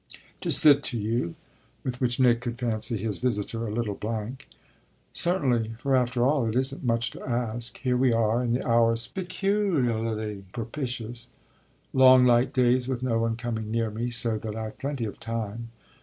[0.39, 1.35] "To sit to you?"
[1.83, 4.47] With which Nick could fancy his visitor a little blank.
[5.13, 7.77] "Certainly, for after all it isn't much to ask.
[7.77, 11.29] Here we are and the hour's peculiarly propitious
[11.93, 15.69] long light days with no one coming near me, so that I've plenty of time.